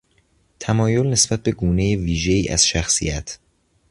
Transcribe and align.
تمایل 0.59 1.07
نسبت 1.07 1.43
به 1.43 1.51
گونهی 1.51 1.95
ویژهای 1.95 2.49
از 2.49 2.67
شخصیت 2.67 3.37